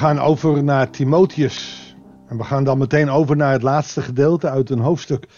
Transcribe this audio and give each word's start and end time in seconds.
gaan 0.00 0.18
over 0.18 0.64
naar 0.64 0.90
Timotheus. 0.90 1.94
En 2.26 2.36
we 2.36 2.44
gaan 2.44 2.64
dan 2.64 2.78
meteen 2.78 3.10
over 3.10 3.36
naar 3.36 3.52
het 3.52 3.62
laatste 3.62 4.02
gedeelte 4.02 4.50
uit 4.50 4.70
een 4.70 4.78
hoofdstuk. 4.78 5.28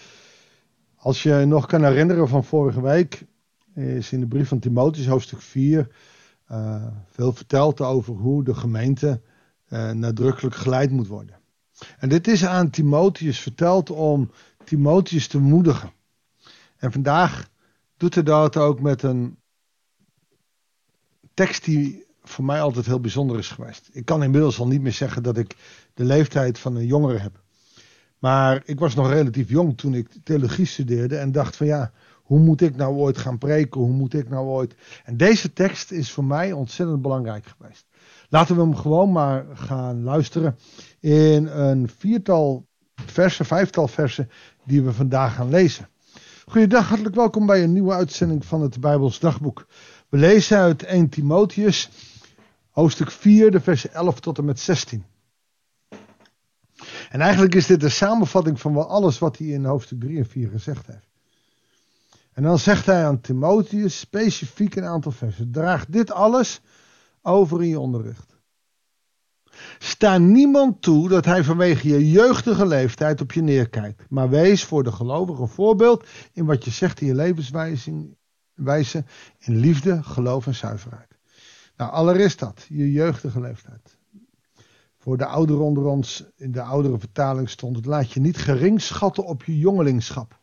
Als 0.97 1.23
je 1.23 1.45
nog 1.47 1.67
kan 1.67 1.85
herinneren 1.85 2.29
van 2.29 2.45
vorige 2.45 2.83
week, 2.83 3.25
is 3.75 4.13
in 4.13 4.21
de 4.21 4.27
brief 4.27 4.49
van 4.49 4.59
Timotheus, 4.59 5.07
hoofdstuk 5.07 5.41
4, 5.41 5.89
uh, 6.51 6.87
veel 7.07 7.33
verteld 7.33 7.81
over 7.81 8.15
hoe 8.15 8.45
de 8.45 8.55
gemeente 8.55 9.21
uh, 9.69 9.91
nadrukkelijk 9.91 10.55
geleid 10.55 10.91
moet 10.91 11.07
worden. 11.07 11.41
En 11.99 12.09
dit 12.09 12.29
is 12.29 12.45
aan 12.45 12.71
Timotheus 12.71 13.39
verteld 13.41 13.91
om 13.91 14.31
Timotheus 14.65 15.27
te 15.27 15.39
moedigen. 15.39 15.93
En 16.77 16.93
vandaag 16.93 17.49
doet 17.97 18.15
hij 18.15 18.25
dat 18.25 18.57
ook 18.57 18.81
met 18.81 19.03
een 19.03 19.39
tekst 21.35 21.65
die 21.65 22.11
voor 22.23 22.45
mij 22.45 22.61
altijd 22.61 22.87
heel 22.87 23.01
bijzonder 23.01 23.39
is 23.39 23.49
geweest. 23.49 23.89
Ik 23.93 24.05
kan 24.05 24.23
inmiddels 24.23 24.59
al 24.59 24.67
niet 24.67 24.81
meer 24.81 24.93
zeggen 24.93 25.23
dat 25.23 25.37
ik 25.37 25.57
de 25.95 26.05
leeftijd 26.05 26.59
van 26.59 26.77
een 26.77 26.87
jongere 26.87 27.19
heb. 27.19 27.43
Maar 28.19 28.63
ik 28.65 28.79
was 28.79 28.95
nog 28.95 29.11
relatief 29.11 29.49
jong 29.49 29.79
toen 29.79 29.95
ik 29.95 30.09
theologie 30.25 30.67
studeerde 30.67 31.17
en 31.17 31.33
dacht 31.33 31.57
van 31.57 31.67
ja, 31.67 31.93
hoe 32.23 32.39
moet 32.39 32.61
ik 32.61 32.77
nou 32.77 32.95
ooit 32.95 33.19
gaan 33.19 33.39
preken? 33.39 33.81
Hoe 33.81 33.93
moet 33.93 34.15
ik 34.15 34.29
nou 34.29 34.47
ooit? 34.47 34.75
En 35.05 35.17
deze 35.17 35.53
tekst 35.53 35.91
is 35.91 36.11
voor 36.11 36.25
mij 36.25 36.53
ontzettend 36.53 37.03
belangrijk 37.03 37.47
geweest. 37.47 37.87
Laten 38.29 38.57
we 38.57 38.63
hem 38.63 38.77
gewoon 38.77 39.13
maar 39.13 39.45
gaan 39.55 40.03
luisteren 40.03 40.59
in 41.01 41.47
een 41.47 41.89
viertal 41.99 42.67
versen, 43.07 43.45
vijftal 43.45 43.89
versen 43.89 44.31
die 44.65 44.83
we 44.83 44.93
vandaag 44.93 45.35
gaan 45.35 45.51
lezen. 45.51 45.89
Goedendag, 46.47 46.89
hartelijk 46.89 47.15
welkom 47.15 47.47
bij 47.47 47.63
een 47.63 47.73
nieuwe 47.73 47.93
uitzending 47.93 48.45
van 48.45 48.63
het 48.63 48.81
Bijbels 48.81 49.19
Dagboek. 49.19 49.67
We 50.09 50.19
lezen 50.19 50.59
uit 50.59 50.83
1 50.83 51.09
Timotheus, 51.09 51.91
hoofdstuk 52.73 53.11
4, 53.11 53.51
de 53.51 53.61
versen 53.61 53.93
11 53.93 54.21
tot 54.21 54.39
en 54.39 54.45
met 54.45 54.61
16. 54.61 55.05
En 57.11 57.21
eigenlijk 57.21 57.55
is 57.55 57.67
dit 57.67 57.81
de 57.81 57.89
samenvatting 57.89 58.61
van 58.61 58.89
alles 58.89 59.19
wat 59.19 59.39
hij 59.39 59.47
in 59.47 59.65
hoofdstuk 59.65 60.01
3 60.01 60.19
en 60.19 60.27
4 60.27 60.49
gezegd 60.49 60.87
heeft. 60.87 61.11
En 62.33 62.43
dan 62.43 62.59
zegt 62.59 62.87
hij 62.87 63.07
aan 63.07 63.21
Timotheus 63.21 63.99
specifiek 63.99 64.75
een 64.75 64.85
aantal 64.85 65.13
versen. 65.13 65.51
Draag 65.51 65.87
dit 65.87 66.13
alles 66.13 66.61
over 67.23 67.63
in 67.63 67.69
je 67.69 67.81
onderricht. 67.81 68.33
Sta 69.79 70.19
niemand 70.19 70.83
toe 70.83 71.09
dat 71.09 71.25
hij 71.25 71.45
vanwege 71.45 71.89
je 71.89 72.11
jeugdige 72.11 72.67
leeftijd 72.67 73.21
op 73.21 73.33
je 73.33 73.43
neerkijkt. 73.43 74.05
Maar 74.09 74.31
wees 74.31 74.65
voor 74.65 74.83
de 74.83 74.93
gelovigen 74.93 75.49
voorbeeld 75.49 76.07
in 76.33 76.45
wat 76.45 76.65
je 76.65 76.71
zegt 76.71 77.01
in 77.01 77.07
je 77.07 77.15
levenswijze, 77.15 79.05
in 79.39 79.57
liefde, 79.57 80.03
geloof 80.03 80.47
en 80.47 80.55
zuiverheid. 80.55 81.12
Nou, 81.83 81.95
allereerst 81.95 82.39
dat, 82.39 82.67
je 82.69 82.93
jeugdige 82.93 83.41
leeftijd. 83.41 83.99
Voor 84.99 85.17
de 85.17 85.27
ouderen 85.27 85.63
onder 85.63 85.85
ons, 85.85 86.25
in 86.37 86.53
de 86.53 86.63
oudere 86.63 86.99
vertaling 86.99 87.51
stond 87.51 87.77
het, 87.77 87.87
laat 87.87 88.13
je 88.13 88.21
niet 88.21 88.37
gering 88.37 88.83
schatten 88.83 89.25
op 89.25 89.45
je 89.45 89.59
jongelingschap. 89.59 90.39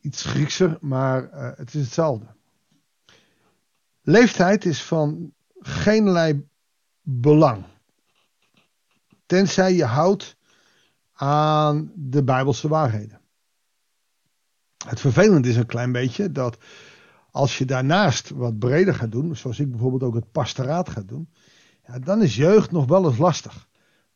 Iets 0.00 0.22
Griekser, 0.24 0.78
maar 0.80 1.22
uh, 1.22 1.50
het 1.56 1.74
is 1.74 1.80
hetzelfde. 1.80 2.26
Leeftijd 4.02 4.64
is 4.64 4.82
van 4.82 5.32
geen 5.58 6.48
belang. 7.02 7.64
Tenzij 9.26 9.74
je 9.74 9.84
houdt 9.84 10.36
aan 11.12 11.92
de 11.94 12.24
Bijbelse 12.24 12.68
waarheden. 12.68 13.20
Het 14.86 15.00
vervelende 15.00 15.48
is 15.48 15.56
een 15.56 15.66
klein 15.66 15.92
beetje 15.92 16.32
dat 16.32 16.58
als 17.32 17.58
je 17.58 17.64
daarnaast 17.64 18.30
wat 18.30 18.58
breder 18.58 18.94
gaat 18.94 19.12
doen, 19.12 19.36
zoals 19.36 19.58
ik 19.58 19.70
bijvoorbeeld 19.70 20.02
ook 20.02 20.14
het 20.14 20.32
pastoraat 20.32 20.88
ga 20.88 21.00
doen, 21.00 21.28
ja, 21.86 21.98
dan 21.98 22.22
is 22.22 22.36
jeugd 22.36 22.70
nog 22.70 22.86
wel 22.86 23.06
eens 23.08 23.18
lastig. 23.18 23.68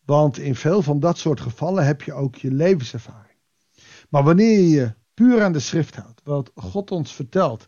Want 0.04 0.38
in 0.38 0.54
veel 0.54 0.82
van 0.82 1.00
dat 1.00 1.18
soort 1.18 1.40
gevallen 1.40 1.86
heb 1.86 2.02
je 2.02 2.12
ook 2.12 2.36
je 2.36 2.52
levenservaring. 2.52 3.38
Maar 4.08 4.24
wanneer 4.24 4.58
je 4.58 4.68
je 4.68 4.94
puur 5.14 5.42
aan 5.42 5.52
de 5.52 5.60
schrift 5.60 5.96
houdt, 5.96 6.20
wat 6.24 6.50
God 6.54 6.90
ons 6.90 7.14
vertelt 7.14 7.66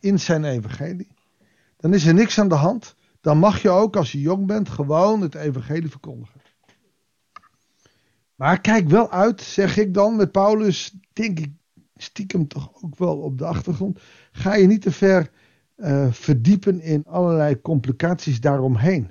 in 0.00 0.20
zijn 0.20 0.44
evangelie, 0.44 1.14
dan 1.76 1.94
is 1.94 2.06
er 2.06 2.14
niks 2.14 2.38
aan 2.38 2.48
de 2.48 2.54
hand. 2.54 2.94
Dan 3.20 3.38
mag 3.38 3.62
je 3.62 3.70
ook 3.70 3.96
als 3.96 4.12
je 4.12 4.20
jong 4.20 4.46
bent 4.46 4.68
gewoon 4.68 5.20
het 5.20 5.34
evangelie 5.34 5.90
verkondigen. 5.90 6.40
Maar 8.34 8.60
kijk 8.60 8.88
wel 8.88 9.10
uit, 9.10 9.40
zeg 9.40 9.76
ik 9.76 9.94
dan 9.94 10.16
met 10.16 10.32
Paulus, 10.32 10.94
denk 11.12 11.38
ik 11.38 11.52
stiekem 12.02 12.48
toch 12.48 12.70
ook 12.82 12.98
wel 12.98 13.16
op 13.16 13.38
de 13.38 13.44
achtergrond. 13.44 14.00
Ga 14.32 14.54
je 14.54 14.66
niet 14.66 14.82
te 14.82 14.90
ver 14.90 15.30
uh, 15.76 16.12
verdiepen 16.12 16.80
in 16.80 17.04
allerlei 17.04 17.60
complicaties 17.60 18.40
daaromheen. 18.40 19.10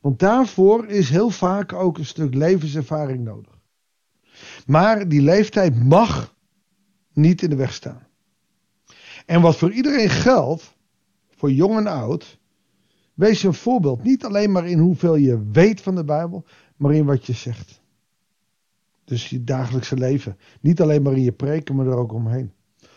Want 0.00 0.18
daarvoor 0.18 0.86
is 0.86 1.10
heel 1.10 1.30
vaak 1.30 1.72
ook 1.72 1.98
een 1.98 2.06
stuk 2.06 2.34
levenservaring 2.34 3.24
nodig. 3.24 3.58
Maar 4.66 5.08
die 5.08 5.22
leeftijd 5.22 5.84
mag 5.84 6.34
niet 7.12 7.42
in 7.42 7.50
de 7.50 7.56
weg 7.56 7.72
staan. 7.72 8.06
En 9.26 9.40
wat 9.40 9.56
voor 9.56 9.72
iedereen 9.72 10.08
geldt, 10.08 10.76
voor 11.36 11.52
jong 11.52 11.76
en 11.76 11.86
oud, 11.86 12.38
wees 13.14 13.42
een 13.42 13.54
voorbeeld. 13.54 14.02
Niet 14.02 14.24
alleen 14.24 14.52
maar 14.52 14.66
in 14.66 14.78
hoeveel 14.78 15.16
je 15.16 15.50
weet 15.52 15.80
van 15.80 15.94
de 15.94 16.04
Bijbel, 16.04 16.44
maar 16.76 16.94
in 16.94 17.04
wat 17.04 17.26
je 17.26 17.32
zegt. 17.32 17.82
Dus 19.08 19.28
je 19.28 19.44
dagelijkse 19.44 19.96
leven. 19.96 20.38
Niet 20.60 20.80
alleen 20.80 21.02
maar 21.02 21.12
in 21.12 21.22
je 21.22 21.32
preken, 21.32 21.76
maar 21.76 21.86
er 21.86 21.96
ook 21.96 22.12
omheen. 22.12 22.52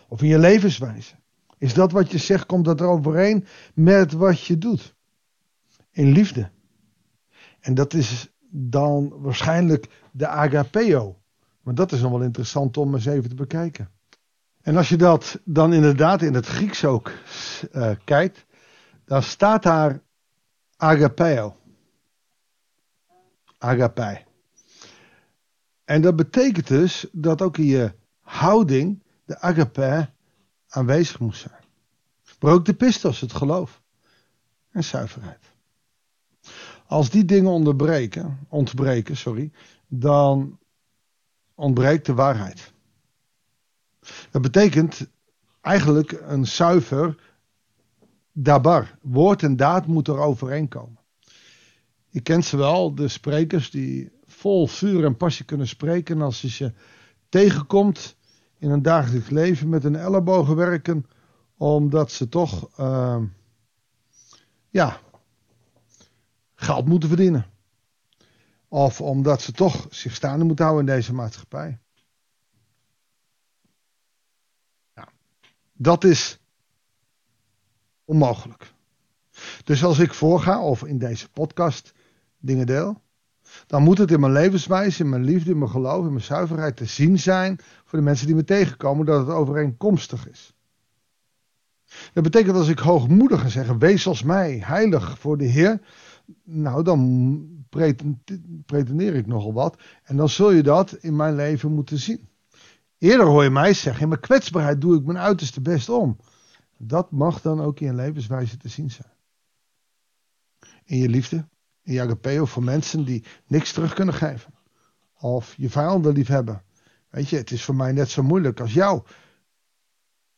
Of 0.08 0.22
in 0.22 0.28
je 0.28 0.40
levenswijze. 0.40 1.16
Is 1.58 1.74
dat 1.74 1.92
wat 1.92 2.12
je 2.12 2.18
zegt, 2.18 2.46
komt 2.46 2.66
dat 2.66 2.80
er 2.80 2.88
overeen 2.88 3.46
met 3.74 4.12
wat 4.12 4.42
je 4.42 4.58
doet? 4.58 4.96
In 5.92 6.12
liefde. 6.12 6.50
En 7.60 7.74
dat 7.74 7.94
is 7.94 8.32
dan 8.50 9.14
waarschijnlijk 9.22 9.88
de 10.12 10.28
agapeo. 10.28 11.20
Maar 11.62 11.76
dat 11.76 11.92
is 11.92 12.02
nog 12.02 12.12
wel 12.12 12.22
interessant 12.22 12.78
om 12.78 12.94
eens 12.94 13.06
even 13.06 13.30
te 13.30 13.36
bekijken. 13.36 13.90
En 14.62 14.78
als 14.78 14.90
je 14.90 14.98
dat 14.98 15.40
dan 15.44 15.74
inderdaad 15.74 16.22
in 16.22 16.34
het 16.34 16.46
Grieks 16.46 16.86
ook 16.86 17.12
uh, 17.72 17.92
kijkt, 18.04 18.46
dan 19.06 19.24
staat 19.24 19.64
daar 19.64 20.02
agapeo. 20.78 21.56
Agape. 23.58 24.30
En 25.86 26.02
dat 26.02 26.16
betekent 26.16 26.68
dus 26.68 27.06
dat 27.12 27.42
ook 27.42 27.58
in 27.58 27.66
je 27.66 27.94
houding 28.20 29.04
de 29.26 29.40
agape 29.40 30.10
aanwezig 30.68 31.20
moest 31.20 31.42
zijn. 31.42 31.64
Maar 32.40 32.54
ook 32.54 32.66
de 32.66 32.74
pistos, 32.74 33.20
het 33.20 33.34
geloof 33.34 33.82
en 34.72 34.84
zuiverheid. 34.84 35.52
Als 36.86 37.10
die 37.10 37.26
dingen 37.26 37.52
onderbreken, 37.52 38.40
ontbreken, 38.50 39.18
sorry, 39.18 39.52
dan 39.88 40.60
ontbreekt 41.56 42.06
de 42.06 42.14
waarheid. 42.14 42.74
Dat 44.32 44.42
betekent 44.42 45.08
eigenlijk 45.62 46.12
een 46.12 46.48
zuiver 46.48 47.16
dabar. 48.32 48.98
Woord 49.02 49.44
en 49.44 49.56
daad 49.56 49.88
moeten 49.88 50.14
er 50.14 50.20
overeenkomen. 50.20 51.00
Je 52.10 52.22
kent 52.22 52.46
ze 52.46 52.58
wel, 52.58 52.96
de 52.96 53.08
sprekers 53.08 53.72
die 53.72 54.12
vol 54.42 54.68
vuur 54.68 55.06
en 55.06 55.18
passie 55.18 55.46
kunnen 55.46 55.68
spreken. 55.68 56.22
als 56.22 56.42
je 56.42 56.50
ze 56.50 56.74
tegenkomt 57.30 58.16
in 58.58 58.70
een 58.70 58.82
dagelijks 58.82 59.30
leven 59.30 59.70
met 59.70 59.84
een 59.84 59.96
ellebogen 59.96 60.56
werken, 60.56 61.06
omdat 61.58 62.12
ze 62.12 62.30
toch, 62.30 62.80
uh, 62.80 63.22
ja, 64.70 65.00
geld 66.54 66.86
moeten 66.86 67.10
verdienen. 67.10 67.46
Of 68.68 69.02
omdat 69.02 69.42
ze 69.42 69.52
toch 69.52 69.88
zich 69.90 70.16
staande 70.16 70.46
moeten 70.46 70.66
houden 70.66 70.88
in 70.88 70.96
deze 70.96 71.14
maatschappij. 71.14 71.80
Ja, 74.94 75.08
dat 75.74 76.04
is 76.04 76.40
onmogelijk. 78.06 78.74
Dus 79.64 79.84
als 79.84 80.00
ik 80.00 80.14
voorga 80.14 80.62
of 80.62 80.84
in 80.84 80.98
deze 80.98 81.30
podcast 81.30 81.94
dingen 82.38 82.66
deel, 82.66 83.02
dan 83.68 83.84
moet 83.84 83.98
het 83.98 84.12
in 84.12 84.20
mijn 84.20 84.32
levenswijze, 84.32 85.04
in 85.04 85.10
mijn 85.10 85.24
liefde, 85.24 85.52
in 85.52 85.58
mijn 85.58 85.72
geloof, 85.72 86.06
in 86.06 86.14
mijn 86.14 86.24
zuiverheid 86.24 86.76
te 86.76 86.86
zien 86.86 87.20
zijn 87.20 87.60
voor 87.86 88.00
de 88.00 88.06
mensen 88.06 88.28
die 88.28 88.36
me 88.36 88.44
tegenkomen 88.44 89.06
dat 89.06 89.28
het 89.28 89.36
overeenkomstig 89.36 90.30
is. 90.30 90.54
Dat 92.14 92.24
betekent 92.24 92.56
als 92.56 92.68
ik 92.68 92.80
hoogmoedig 92.80 93.42
ga 93.42 93.48
zeggen, 93.48 93.80
wees 93.80 94.08
als 94.08 94.24
mij, 94.24 94.62
heilig 94.64 95.20
voor 95.20 95.38
de 95.38 95.46
Heer, 95.46 95.82
nou 96.44 96.84
dan 96.84 97.66
pretendeer 98.66 99.16
ik 99.16 99.28
nogal 99.28 99.54
wat 99.54 99.82
en 100.04 100.18
dan 100.18 100.30
zul 100.30 100.52
je 100.52 100.64
dat 100.64 100.94
in 100.94 101.16
mijn 101.16 101.36
leven 101.36 101.72
moeten 101.72 101.98
zien. 101.98 102.30
Eerder 102.98 103.26
hoor 103.26 103.44
je 103.44 103.50
mij 103.50 103.74
zeggen, 103.74 104.02
in 104.02 104.08
mijn 104.08 104.20
kwetsbaarheid 104.20 104.82
doe 104.82 104.96
ik 104.96 105.06
mijn 105.06 105.18
uiterste 105.18 105.62
best 105.62 105.90
om. 105.90 106.18
Dat 106.78 107.12
mag 107.12 107.42
dan 107.42 107.62
ook 107.62 107.80
in 107.80 107.88
je 107.88 107.94
levenswijze 107.94 108.58
te 108.58 108.70
zien 108.70 108.92
zijn. 108.92 109.12
In 110.84 110.98
je 110.98 111.10
liefde, 111.10 111.48
je 111.82 112.02
agapeo 112.02 112.46
voor 112.46 112.64
mensen 112.64 113.06
die 113.06 113.24
niks 113.48 113.72
terug 113.72 113.94
kunnen 113.94 114.14
geven. 114.14 114.54
Of 115.20 115.54
je 115.58 115.70
vijanden 115.70 116.14
lief 116.14 116.28
hebben. 116.28 116.64
Weet 117.10 117.30
je, 117.30 117.38
het 117.38 117.52
is 117.52 117.64
voor 117.64 117.76
mij 117.76 117.92
net 117.92 118.10
zo 118.10 118.24
moeilijk 118.24 118.60
als 118.60 118.74
jou. 118.74 119.04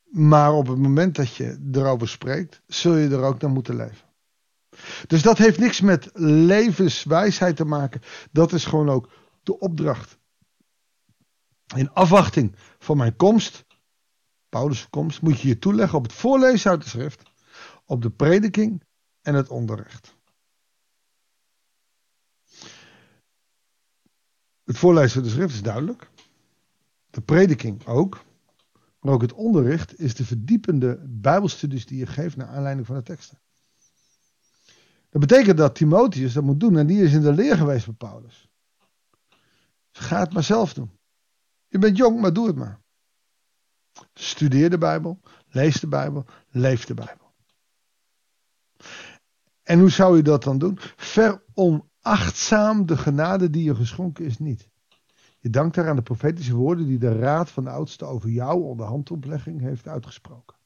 Maar 0.04 0.54
op 0.54 0.68
het 0.68 0.78
moment 0.78 1.16
dat 1.16 1.36
je 1.36 1.69
erover 1.72 2.07
spreekt, 2.07 2.62
zul 2.68 2.95
je 2.95 3.10
er 3.10 3.24
ook 3.24 3.42
naar 3.42 3.51
moeten 3.51 3.75
leven. 3.75 4.07
Dus 5.07 5.22
dat 5.22 5.38
heeft 5.38 5.60
niks 5.60 5.81
met 5.81 6.10
levenswijsheid 6.13 7.56
te 7.56 7.66
maken. 7.66 8.01
Dat 8.31 8.54
is 8.54 8.66
gewoon 8.66 8.89
ook 8.89 9.10
de 9.44 9.60
opdracht. 9.60 10.18
In 11.75 11.92
afwachting 11.92 12.56
van 12.80 12.98
mijn 12.98 13.16
komst, 13.16 13.66
Paulus' 14.50 14.89
komst, 14.89 15.22
moet 15.22 15.42
je 15.42 15.48
je 15.48 15.60
toeleggen 15.60 15.98
op 15.98 16.04
het 16.04 16.13
voorlezen 16.13 16.72
uit 16.72 16.84
de 16.84 16.89
schrift, 16.89 17.24
op 17.86 18.01
de 18.01 18.10
prediking 18.10 18.84
en 19.22 19.34
het 19.34 19.50
onderricht. 19.50 20.18
Het 24.63 24.77
voorlezen 24.77 25.15
uit 25.15 25.25
de 25.25 25.31
schrift 25.31 25.54
is 25.54 25.62
duidelijk. 25.62 26.10
De 27.10 27.21
prediking 27.21 27.86
ook. 27.86 28.24
Maar 29.00 29.13
ook 29.13 29.21
het 29.21 29.33
onderricht 29.33 30.00
is 30.00 30.15
de 30.15 30.25
verdiepende 30.25 31.00
bijbelstudies 31.07 31.86
die 31.86 31.98
je 31.98 32.06
geeft 32.06 32.36
naar 32.36 32.48
aanleiding 32.48 32.88
van 32.88 32.95
de 32.95 33.04
teksten. 33.04 33.42
Dat 35.10 35.21
betekent 35.21 35.57
dat 35.57 35.75
Timotheus 35.75 36.33
dat 36.33 36.44
moet 36.44 36.60
doen 36.60 36.77
en 36.77 36.88
die 36.88 37.04
is 37.04 37.13
in 37.13 37.21
de 37.21 37.33
leer 37.33 37.57
geweest 37.57 37.86
bij 37.86 37.95
Paulus. 37.95 38.50
Dus 39.92 40.06
ga 40.06 40.19
het 40.19 40.33
maar 40.33 40.44
zelf 40.44 40.74
doen. 40.74 40.92
Je 41.68 41.80
bent 41.80 41.98
jong, 41.98 42.19
maar 42.19 42.33
doe 42.33 42.48
het 42.48 42.56
maar. 42.56 42.81
Studeer 44.13 44.69
de 44.69 44.77
Bijbel, 44.77 45.19
lees 45.48 45.80
de 45.80 45.88
Bijbel, 45.88 46.25
leef 46.50 46.86
de 46.86 46.94
Bijbel. 46.94 47.33
En 49.63 49.80
hoe 49.80 49.89
zou 49.89 50.18
je 50.18 50.24
dat 50.24 50.44
dan 50.44 50.57
doen? 50.57 50.80
Veronachtzaam 52.04 52.86
de 52.86 52.98
genade 52.98 53.50
die 53.50 53.64
je 53.64 53.76
geschonken 53.76 54.26
is 54.26 54.40
niet. 54.40 54.70
Je 55.40 55.50
dankt 55.50 55.76
daar 55.76 55.90
aan 55.90 55.96
de 55.96 56.02
profetische 56.02 56.56
woorden 56.56 56.86
die 56.86 56.98
de 56.98 57.18
raad 57.18 57.50
van 57.50 57.64
de 57.64 57.70
oudste 57.70 58.06
over 58.06 58.30
jou 58.30 58.64
onder 58.64 58.86
handoplegging 58.86 59.62
heeft 59.62 59.88
uitgesproken. 59.88 60.58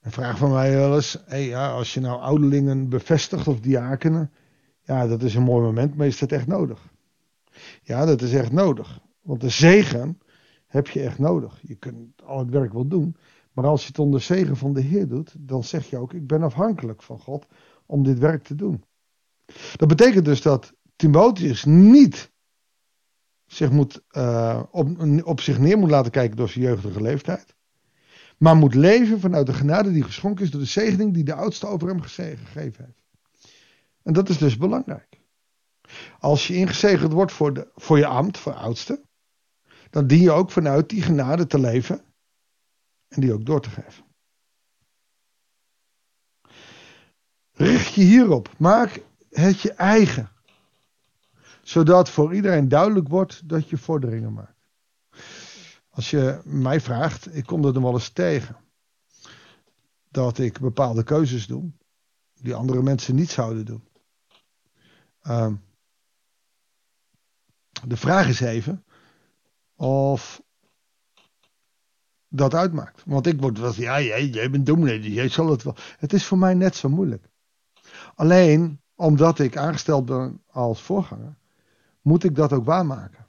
Een 0.00 0.10
vraag 0.10 0.38
van 0.38 0.50
mij 0.50 0.74
wel 0.74 0.94
eens, 0.94 1.22
hey, 1.26 1.46
ja, 1.46 1.70
als 1.70 1.94
je 1.94 2.00
nou 2.00 2.20
ouderlingen 2.20 2.88
bevestigt 2.88 3.48
of 3.48 3.60
diakenen, 3.60 4.30
ja, 4.82 5.06
dat 5.06 5.22
is 5.22 5.34
een 5.34 5.42
mooi 5.42 5.64
moment, 5.64 5.96
maar 5.96 6.06
is 6.06 6.18
dat 6.18 6.32
echt 6.32 6.46
nodig? 6.46 6.88
Ja, 7.82 8.04
dat 8.04 8.22
is 8.22 8.34
echt 8.34 8.52
nodig. 8.52 9.00
Want 9.22 9.40
de 9.40 9.48
zegen 9.48 10.18
heb 10.66 10.88
je 10.88 11.02
echt 11.02 11.18
nodig. 11.18 11.60
Je 11.62 11.74
kunt 11.74 12.22
al 12.22 12.38
het 12.38 12.50
werk 12.50 12.72
wel 12.72 12.88
doen, 12.88 13.16
maar 13.52 13.66
als 13.66 13.82
je 13.82 13.88
het 13.88 13.98
onder 13.98 14.20
zegen 14.20 14.56
van 14.56 14.72
de 14.72 14.80
Heer 14.80 15.08
doet, 15.08 15.34
dan 15.38 15.64
zeg 15.64 15.90
je 15.90 15.96
ook, 15.96 16.12
ik 16.12 16.26
ben 16.26 16.42
afhankelijk 16.42 17.02
van 17.02 17.18
God 17.18 17.46
om 17.86 18.02
dit 18.02 18.18
werk 18.18 18.42
te 18.42 18.54
doen. 18.54 18.84
Dat 19.76 19.88
betekent 19.88 20.24
dus 20.24 20.42
dat 20.42 20.72
Timotheus 20.96 21.64
niet 21.64 22.30
zich 23.46 23.70
moet, 23.70 24.02
uh, 24.10 24.62
op, 24.70 24.88
op 25.24 25.40
zich 25.40 25.58
neer 25.58 25.78
moet 25.78 25.90
laten 25.90 26.10
kijken 26.10 26.36
door 26.36 26.48
zijn 26.48 26.64
jeugdige 26.64 27.02
leeftijd. 27.02 27.54
Maar 28.38 28.56
moet 28.56 28.74
leven 28.74 29.20
vanuit 29.20 29.46
de 29.46 29.52
genade 29.52 29.92
die 29.92 30.02
geschonken 30.02 30.44
is 30.44 30.50
door 30.50 30.60
de 30.60 30.66
zegening 30.66 31.14
die 31.14 31.24
de 31.24 31.34
oudste 31.34 31.66
over 31.66 31.88
hem 31.88 32.00
gegeven 32.00 32.46
heeft. 32.52 32.78
En 34.02 34.12
dat 34.12 34.28
is 34.28 34.38
dus 34.38 34.56
belangrijk. 34.56 35.20
Als 36.18 36.46
je 36.46 36.54
ingezegend 36.54 37.12
wordt 37.12 37.32
voor, 37.32 37.54
de, 37.54 37.70
voor 37.74 37.98
je 37.98 38.06
ambt, 38.06 38.38
voor 38.38 38.54
oudste, 38.54 39.02
dan 39.90 40.06
dien 40.06 40.20
je 40.20 40.30
ook 40.30 40.50
vanuit 40.50 40.88
die 40.88 41.02
genade 41.02 41.46
te 41.46 41.58
leven 41.58 42.04
en 43.08 43.20
die 43.20 43.32
ook 43.32 43.46
door 43.46 43.60
te 43.60 43.70
geven. 43.70 44.04
Richt 47.52 47.94
je 47.94 48.02
hierop. 48.02 48.54
Maak 48.58 49.02
het 49.30 49.60
je 49.60 49.72
eigen. 49.72 50.30
Zodat 51.62 52.10
voor 52.10 52.34
iedereen 52.34 52.68
duidelijk 52.68 53.08
wordt 53.08 53.48
dat 53.48 53.68
je 53.68 53.78
vorderingen 53.78 54.32
maakt. 54.32 54.58
Als 55.90 56.10
je 56.10 56.40
mij 56.44 56.80
vraagt, 56.80 57.36
ik 57.36 57.46
kom 57.46 57.64
er 57.64 57.72
dan 57.72 57.82
wel 57.82 57.92
eens 57.92 58.08
tegen. 58.08 58.56
Dat 60.08 60.38
ik 60.38 60.60
bepaalde 60.60 61.02
keuzes 61.02 61.46
doe. 61.46 61.70
Die 62.34 62.54
andere 62.54 62.82
mensen 62.82 63.14
niet 63.14 63.30
zouden 63.30 63.64
doen. 63.64 63.88
Uh, 65.22 65.52
de 67.86 67.96
vraag 67.96 68.28
is 68.28 68.40
even 68.40 68.84
of 69.76 70.42
dat 72.28 72.54
uitmaakt. 72.54 73.02
Want 73.06 73.26
ik 73.26 73.40
word 73.40 73.58
wel, 73.58 73.74
ja, 73.74 74.00
jij, 74.00 74.26
jij 74.26 74.50
bent 74.50 74.66
dominee, 74.66 75.00
dus 75.00 75.12
jij 75.12 75.28
zal 75.28 75.50
het 75.50 75.62
wel. 75.62 75.76
Het 75.98 76.12
is 76.12 76.24
voor 76.24 76.38
mij 76.38 76.54
net 76.54 76.76
zo 76.76 76.88
moeilijk. 76.88 77.30
Alleen 78.14 78.80
omdat 79.00 79.38
ik 79.38 79.56
aangesteld 79.56 80.04
ben 80.06 80.42
als 80.50 80.82
voorganger, 80.82 81.34
moet 82.02 82.24
ik 82.24 82.34
dat 82.34 82.52
ook 82.52 82.64
waarmaken. 82.64 83.26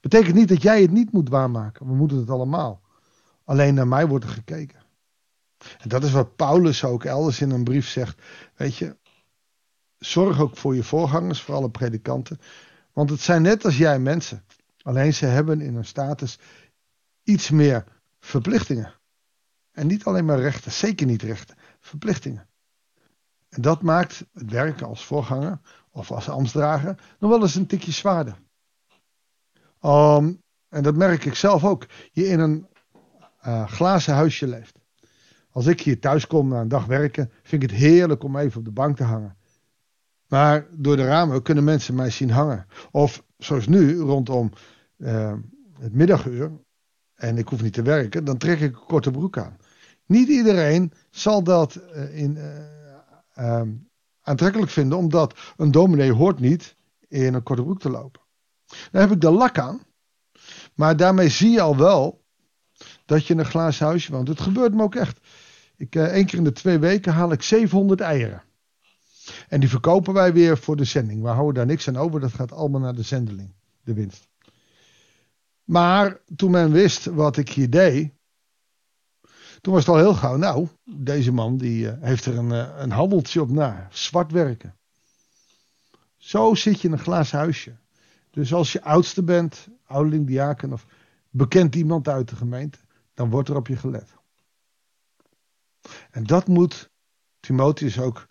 Betekent 0.00 0.34
niet 0.34 0.48
dat 0.48 0.62
jij 0.62 0.82
het 0.82 0.90
niet 0.90 1.12
moet 1.12 1.28
waarmaken. 1.28 1.86
We 1.86 1.94
moeten 1.94 2.18
het 2.18 2.30
allemaal. 2.30 2.80
Alleen 3.44 3.74
naar 3.74 3.88
mij 3.88 4.06
wordt 4.06 4.24
er 4.24 4.30
gekeken. 4.30 4.80
En 5.78 5.88
dat 5.88 6.04
is 6.04 6.12
wat 6.12 6.36
Paulus 6.36 6.84
ook 6.84 7.04
elders 7.04 7.40
in 7.40 7.50
een 7.50 7.64
brief 7.64 7.88
zegt. 7.88 8.22
Weet 8.54 8.76
je, 8.76 8.96
zorg 9.98 10.40
ook 10.40 10.56
voor 10.56 10.74
je 10.74 10.82
voorgangers, 10.82 11.42
voor 11.42 11.54
alle 11.54 11.70
predikanten. 11.70 12.40
Want 12.92 13.10
het 13.10 13.20
zijn 13.20 13.42
net 13.42 13.64
als 13.64 13.76
jij 13.76 13.98
mensen. 13.98 14.44
Alleen 14.82 15.14
ze 15.14 15.26
hebben 15.26 15.60
in 15.60 15.74
hun 15.74 15.84
status 15.84 16.38
iets 17.22 17.50
meer 17.50 17.84
verplichtingen. 18.20 18.94
En 19.72 19.86
niet 19.86 20.04
alleen 20.04 20.24
maar 20.24 20.40
rechten, 20.40 20.72
zeker 20.72 21.06
niet 21.06 21.22
rechten, 21.22 21.56
verplichtingen. 21.80 22.48
En 23.54 23.62
dat 23.62 23.82
maakt 23.82 24.24
het 24.32 24.50
werken 24.50 24.86
als 24.86 25.04
voorganger 25.04 25.60
of 25.90 26.10
als 26.10 26.28
ambtsdrager 26.28 27.14
nog 27.18 27.30
wel 27.30 27.42
eens 27.42 27.54
een 27.54 27.66
tikje 27.66 27.92
zwaarder. 27.92 28.36
Um, 29.82 30.42
en 30.68 30.82
dat 30.82 30.96
merk 30.96 31.24
ik 31.24 31.34
zelf 31.34 31.64
ook. 31.64 31.86
Je 32.12 32.26
in 32.26 32.40
een 32.40 32.66
uh, 33.46 33.68
glazen 33.68 34.14
huisje 34.14 34.46
leeft. 34.46 34.78
Als 35.50 35.66
ik 35.66 35.80
hier 35.80 36.00
thuis 36.00 36.26
kom 36.26 36.48
na 36.48 36.60
een 36.60 36.68
dag 36.68 36.86
werken, 36.86 37.30
vind 37.42 37.62
ik 37.62 37.70
het 37.70 37.78
heerlijk 37.78 38.22
om 38.22 38.36
even 38.36 38.58
op 38.58 38.64
de 38.64 38.70
bank 38.70 38.96
te 38.96 39.04
hangen. 39.04 39.36
Maar 40.28 40.66
door 40.70 40.96
de 40.96 41.06
ramen 41.06 41.42
kunnen 41.42 41.64
mensen 41.64 41.94
mij 41.94 42.10
zien 42.10 42.30
hangen. 42.30 42.66
Of 42.90 43.24
zoals 43.38 43.66
nu, 43.66 43.98
rondom 43.98 44.52
uh, 44.96 45.32
het 45.78 45.92
middaguur, 45.92 46.52
en 47.14 47.38
ik 47.38 47.48
hoef 47.48 47.62
niet 47.62 47.72
te 47.72 47.82
werken, 47.82 48.24
dan 48.24 48.36
trek 48.36 48.60
ik 48.60 48.74
een 48.74 48.86
korte 48.86 49.10
broek 49.10 49.38
aan. 49.38 49.56
Niet 50.06 50.28
iedereen 50.28 50.92
zal 51.10 51.42
dat 51.42 51.80
uh, 51.94 52.18
in, 52.18 52.38
uh, 53.38 53.62
aantrekkelijk 54.20 54.70
vinden, 54.70 54.98
omdat 54.98 55.38
een 55.56 55.70
dominee 55.70 56.12
hoort 56.12 56.40
niet 56.40 56.76
in 57.08 57.34
een 57.34 57.42
korte 57.42 57.62
broek 57.62 57.80
te 57.80 57.90
lopen. 57.90 58.20
Dan 58.90 59.00
heb 59.00 59.10
ik 59.10 59.20
de 59.20 59.30
lak 59.30 59.58
aan, 59.58 59.82
maar 60.74 60.96
daarmee 60.96 61.28
zie 61.28 61.50
je 61.50 61.60
al 61.60 61.76
wel 61.76 62.24
dat 63.04 63.26
je 63.26 63.34
een 63.34 63.44
glazen 63.44 63.86
huisje 63.86 64.12
woont. 64.12 64.28
Het 64.28 64.40
gebeurt 64.40 64.74
me 64.74 64.82
ook 64.82 64.94
echt. 64.94 65.20
Ik, 65.76 65.94
uh, 65.94 66.04
één 66.04 66.26
keer 66.26 66.38
in 66.38 66.44
de 66.44 66.52
twee 66.52 66.78
weken 66.78 67.12
haal 67.12 67.32
ik 67.32 67.42
700 67.42 68.00
eieren. 68.00 68.42
En 69.48 69.60
die 69.60 69.68
verkopen 69.68 70.14
wij 70.14 70.32
weer 70.32 70.58
voor 70.58 70.76
de 70.76 70.84
zending. 70.84 71.22
We 71.22 71.28
houden 71.28 71.54
daar 71.54 71.66
niks 71.66 71.88
aan 71.88 71.96
over. 71.96 72.20
Dat 72.20 72.32
gaat 72.32 72.52
allemaal 72.52 72.80
naar 72.80 72.94
de 72.94 73.02
zendeling, 73.02 73.54
de 73.82 73.94
winst. 73.94 74.28
Maar 75.64 76.20
toen 76.36 76.50
men 76.50 76.72
wist 76.72 77.04
wat 77.04 77.36
ik 77.36 77.48
hier 77.48 77.70
deed, 77.70 78.12
toen 79.64 79.72
was 79.72 79.86
het 79.86 79.94
al 79.94 80.00
heel 80.00 80.14
gauw. 80.14 80.36
Nou, 80.36 80.68
deze 80.84 81.32
man 81.32 81.56
die 81.56 81.84
uh, 81.84 81.92
heeft 82.00 82.24
er 82.24 82.38
een, 82.38 82.50
uh, 82.50 82.68
een 82.76 82.90
handeltje 82.90 83.40
op 83.40 83.50
na. 83.50 83.88
Zwart 83.90 84.32
werken. 84.32 84.76
Zo 86.16 86.54
zit 86.54 86.80
je 86.80 86.88
in 86.88 86.92
een 86.92 86.98
glazen 86.98 87.38
huisje. 87.38 87.76
Dus 88.30 88.54
als 88.54 88.72
je 88.72 88.82
oudste 88.82 89.22
bent, 89.22 89.68
ouderling, 89.86 90.26
diaken 90.26 90.72
of 90.72 90.86
bekend 91.30 91.74
iemand 91.74 92.08
uit 92.08 92.28
de 92.28 92.36
gemeente, 92.36 92.78
dan 93.14 93.30
wordt 93.30 93.48
er 93.48 93.56
op 93.56 93.66
je 93.66 93.76
gelet. 93.76 94.14
En 96.10 96.24
dat 96.24 96.46
moet 96.46 96.90
Timotheus 97.40 97.98
ook 97.98 98.26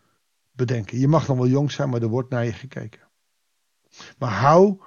bedenken. 0.52 1.00
Je 1.00 1.08
mag 1.08 1.26
dan 1.26 1.38
wel 1.38 1.48
jong 1.48 1.72
zijn, 1.72 1.90
maar 1.90 2.02
er 2.02 2.08
wordt 2.08 2.30
naar 2.30 2.46
je 2.46 2.54
gekeken. 2.54 3.02
Maar 4.18 4.32
hou 4.32 4.82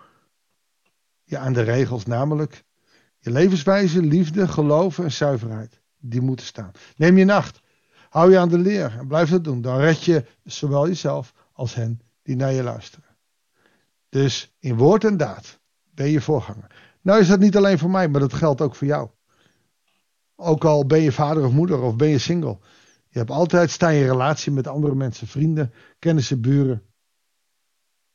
je 1.24 1.38
aan 1.38 1.52
de 1.52 1.62
regels, 1.62 2.04
namelijk 2.04 2.64
je 3.18 3.30
levenswijze, 3.30 4.02
liefde, 4.02 4.48
geloven 4.48 5.04
en 5.04 5.12
zuiverheid. 5.12 5.84
Die 6.08 6.20
moeten 6.20 6.46
staan. 6.46 6.70
Neem 6.96 7.18
je 7.18 7.25
nacht. 7.25 7.60
Hou 8.08 8.30
je 8.30 8.38
aan 8.38 8.48
de 8.48 8.58
leer 8.58 8.96
en 8.98 9.06
blijf 9.08 9.30
dat 9.30 9.44
doen. 9.44 9.62
Dan 9.62 9.78
red 9.78 10.04
je 10.04 10.25
zowel 10.44 10.86
jezelf 10.86 11.34
als 11.52 11.75
hen 11.75 12.00
die 12.22 12.36
naar 12.36 12.52
je 12.52 12.62
luisteren. 12.62 13.16
Dus 14.08 14.54
in 14.58 14.76
woord 14.76 15.04
en 15.04 15.16
daad 15.16 15.60
ben 15.94 16.10
je 16.10 16.20
voorganger. 16.20 16.66
Nou 17.00 17.20
is 17.20 17.28
dat 17.28 17.38
niet 17.38 17.56
alleen 17.56 17.78
voor 17.78 17.90
mij, 17.90 18.08
maar 18.08 18.20
dat 18.20 18.32
geldt 18.32 18.60
ook 18.60 18.75
voor 18.75 18.86
jou. 18.86 19.10
Ook 20.36 20.64
al 20.64 20.86
ben 20.86 21.00
je 21.00 21.12
vader 21.12 21.44
of 21.44 21.52
moeder 21.52 21.80
of 21.80 21.96
ben 21.96 22.08
je 22.08 22.18
single. 22.18 22.58
Je 23.08 23.18
hebt 23.18 23.30
altijd 23.30 23.70
sta 23.70 23.88
je 23.88 24.06
relatie 24.06 24.52
met 24.52 24.66
andere 24.66 24.94
mensen, 24.94 25.26
vrienden, 25.26 25.72
kennissen, 25.98 26.40
buren. 26.40 26.82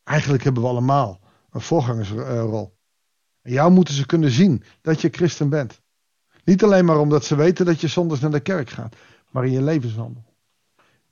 Eigenlijk 0.04 0.44
hebben 0.44 0.62
we 0.62 0.70
allemaal 0.70 1.20
een 1.50 1.62
voorgangersrol. 1.62 2.78
En 3.42 3.52
jou 3.52 3.72
moeten 3.72 3.94
ze 3.94 4.06
kunnen 4.06 4.32
zien 4.32 4.64
dat 4.82 5.02
je 5.02 5.10
christen 5.10 5.50
bent. 5.50 5.82
Niet 6.44 6.64
alleen 6.64 6.86
maar 6.86 7.00
omdat 7.00 7.26
ze 7.26 7.36
weten 7.36 7.66
dat 7.66 7.82
je 7.82 7.88
zondags 7.88 8.22
naar 8.22 8.32
de 8.32 8.40
kerk 8.40 8.70
gaat, 8.70 8.96
maar 9.32 9.46
in 9.46 9.52
je 9.52 9.62
levenswandel. 9.62 10.24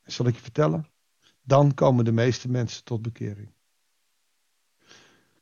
En 0.04 0.12
zal 0.12 0.26
ik 0.26 0.36
je 0.36 0.42
vertellen? 0.42 0.88
Dan 1.42 1.74
komen 1.74 2.06
de 2.06 2.12
meeste 2.12 2.50
mensen 2.50 2.84
tot 2.84 3.02
bekering. 3.02 3.52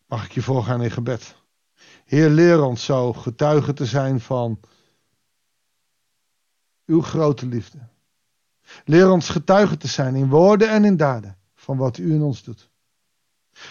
Mag 0.08 0.26
ik 0.26 0.32
je 0.32 0.42
voorgaan 0.42 0.82
in 0.82 0.92
gebed? 0.92 1.36
Heer, 2.06 2.30
leer 2.30 2.62
ons 2.62 2.86
zo 2.86 3.14
getuige 3.14 3.74
te 3.74 3.86
zijn 3.86 4.20
van 4.20 4.60
uw 6.86 7.02
grote 7.02 7.46
liefde. 7.46 7.80
Leer 8.86 9.10
ons 9.10 9.30
getuigen 9.30 9.80
te 9.80 9.88
zijn 9.88 10.16
in 10.16 10.30
woorden 10.30 10.70
en 10.70 10.86
in 10.86 10.98
daden 10.98 11.38
van 11.56 11.78
wat 11.78 11.98
u 11.98 12.14
in 12.14 12.22
ons 12.22 12.44
doet. 12.44 12.70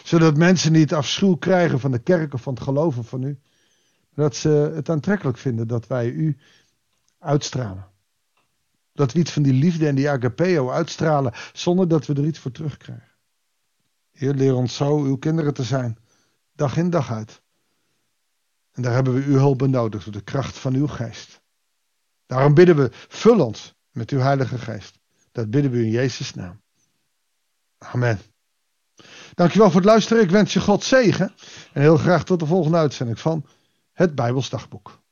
Zodat 0.05 0.37
mensen 0.37 0.73
niet 0.73 0.95
afschuw 0.95 1.35
krijgen 1.35 1.81
van 1.81 1.91
de 1.91 1.99
kerk 1.99 2.35
of 2.35 2.43
van 2.43 2.55
het 2.55 2.63
geloven 2.63 3.05
van 3.05 3.23
u. 3.23 3.41
Dat 4.17 4.37
ze 4.37 4.73
het 4.75 4.89
aantrekkelijk 4.89 5.39
vinden 5.39 5.69
dat 5.69 5.87
wij 5.87 6.09
u 6.09 6.37
uitstralen. 7.19 7.87
Dat 8.93 9.13
we 9.13 9.19
iets 9.19 9.31
van 9.33 9.43
die 9.43 9.53
liefde 9.53 9.87
en 9.87 9.95
die 9.95 10.11
agapeo 10.11 10.71
uitstralen 10.71 11.33
zonder 11.53 11.89
dat 11.89 12.07
we 12.07 12.15
er 12.15 12.27
iets 12.27 12.39
voor 12.39 12.51
terugkrijgen. 12.51 13.13
Heer, 14.13 14.35
leer 14.35 14.55
ons 14.55 14.77
zo 14.77 15.03
uw 15.03 15.17
kinderen 15.17 15.55
te 15.55 15.63
zijn, 15.63 15.99
dag 16.53 16.77
in 16.77 16.91
dag 16.91 17.13
uit. 17.13 17.43
En 18.73 18.83
daar 18.83 18.95
hebben 18.95 19.15
we 19.15 19.25
uw 19.25 19.37
hulp 19.37 19.59
benodigd 19.59 20.05
door 20.05 20.13
de 20.13 20.21
kracht 20.21 20.59
van 20.59 20.75
uw 20.75 20.87
geest. 20.87 21.41
Daarom 22.27 22.55
bidden 22.55 22.77
we, 22.77 22.91
vul 22.93 23.45
ons 23.45 23.75
met 23.91 24.11
uw 24.11 24.19
Heilige 24.19 24.59
Geest. 24.59 24.99
Dat 25.33 25.51
bidden 25.51 25.71
we 25.71 25.83
in 25.83 25.91
Jezus' 25.91 26.35
naam. 26.35 26.61
Amen. 27.79 28.21
Dankjewel 29.35 29.71
voor 29.71 29.81
het 29.81 29.91
luisteren. 29.91 30.23
Ik 30.23 30.31
wens 30.31 30.53
je 30.53 30.61
God 30.61 30.85
zegen. 30.85 31.35
En 31.73 31.81
heel 31.81 31.97
graag 31.97 32.25
tot 32.25 32.41
de 32.41 32.47
volgende 32.47 32.77
uitzending 32.77 33.21
van 33.21 33.47
het 33.97 34.15
Bijbelsdagboek. 34.15 35.03